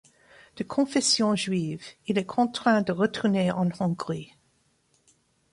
De 0.57 0.63
confession 0.63 1.35
juive, 1.35 1.83
il 2.07 2.17
est 2.17 2.25
contraint 2.25 2.81
de 2.81 2.91
retourner 2.91 3.51
en 3.51 3.69
Hongrie. 3.79 4.33